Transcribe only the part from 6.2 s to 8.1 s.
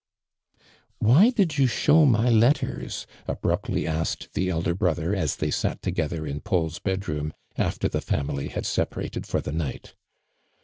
in Paul's bed room after the